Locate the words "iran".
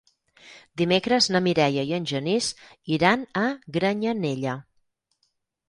2.97-3.29